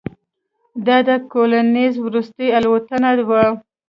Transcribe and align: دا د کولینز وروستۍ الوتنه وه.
دا 0.85 0.97
د 1.07 1.09
کولینز 1.31 1.93
وروستۍ 2.05 2.47
الوتنه 2.57 3.11
وه. 3.29 3.45